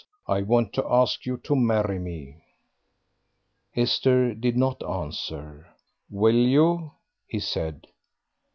I 0.25 0.41
want 0.41 0.73
to 0.73 0.91
ask 0.91 1.27
you 1.27 1.37
to 1.43 1.55
marry 1.55 1.99
me." 1.99 2.41
Esther 3.75 4.33
did 4.33 4.57
not 4.57 4.81
answer. 4.83 5.67
"Will 6.09 6.33
you?" 6.33 6.93
he 7.27 7.39
said. 7.39 7.85